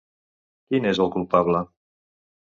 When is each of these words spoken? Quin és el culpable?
Quin 0.71 0.87
és 0.91 1.01
el 1.05 1.11
culpable? 1.15 1.61